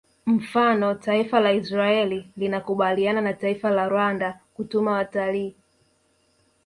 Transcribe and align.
Mfano 0.25 0.95
taifa 0.95 1.39
la 1.39 1.51
Israel 1.53 2.25
linakubaliana 2.37 3.21
na 3.21 3.33
taifa 3.33 3.69
la 3.69 3.89
Rwanda 3.89 4.39
kutuma 4.53 4.91
watalii 4.91 5.55